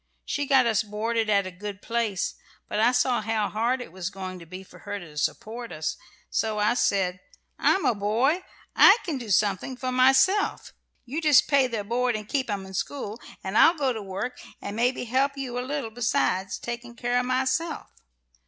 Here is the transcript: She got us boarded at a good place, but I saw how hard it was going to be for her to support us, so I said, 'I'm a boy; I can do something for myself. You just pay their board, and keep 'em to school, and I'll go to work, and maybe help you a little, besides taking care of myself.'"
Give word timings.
She 0.25 0.47
got 0.47 0.65
us 0.65 0.81
boarded 0.81 1.29
at 1.29 1.45
a 1.45 1.51
good 1.51 1.79
place, 1.79 2.33
but 2.67 2.79
I 2.79 2.91
saw 2.91 3.21
how 3.21 3.49
hard 3.49 3.81
it 3.81 3.91
was 3.91 4.09
going 4.09 4.39
to 4.39 4.47
be 4.47 4.63
for 4.63 4.79
her 4.79 4.97
to 4.97 5.15
support 5.15 5.71
us, 5.71 5.95
so 6.31 6.57
I 6.57 6.73
said, 6.73 7.19
'I'm 7.59 7.85
a 7.85 7.93
boy; 7.93 8.41
I 8.75 8.97
can 9.05 9.19
do 9.19 9.29
something 9.29 9.77
for 9.77 9.91
myself. 9.91 10.73
You 11.05 11.21
just 11.21 11.47
pay 11.47 11.67
their 11.67 11.83
board, 11.83 12.15
and 12.15 12.27
keep 12.27 12.49
'em 12.49 12.65
to 12.65 12.73
school, 12.73 13.21
and 13.43 13.55
I'll 13.55 13.77
go 13.77 13.93
to 13.93 14.01
work, 14.01 14.39
and 14.59 14.75
maybe 14.75 15.03
help 15.05 15.37
you 15.37 15.59
a 15.59 15.61
little, 15.61 15.91
besides 15.91 16.57
taking 16.57 16.95
care 16.95 17.19
of 17.19 17.27
myself.'" 17.27 17.91